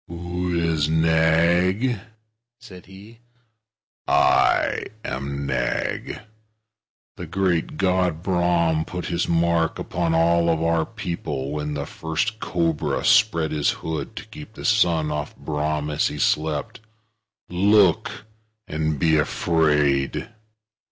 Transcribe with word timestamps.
"Who 0.07 0.57
is 0.59 0.89
Nag?" 0.89 1.99
said 2.59 2.87
he. 2.87 3.19
"I 4.07 4.87
am 5.05 5.45
Nag. 5.45 6.21
The 7.17 7.27
great 7.27 7.77
God 7.77 8.23
Brahm 8.23 8.83
put 8.83 9.05
his 9.05 9.29
mark 9.29 9.77
upon 9.77 10.15
all 10.15 10.49
our 10.65 10.87
people, 10.87 11.51
when 11.51 11.75
the 11.75 11.85
first 11.85 12.39
cobra 12.39 13.05
spread 13.05 13.51
his 13.51 13.69
hood 13.69 14.15
to 14.15 14.25
keep 14.25 14.55
the 14.55 14.65
sun 14.65 15.11
off 15.11 15.37
Brahm 15.37 15.91
as 15.91 16.07
he 16.07 16.17
slept. 16.17 16.79
Look, 17.47 18.25
and 18.67 18.97
be 18.97 19.17
afraid!" 19.19 20.29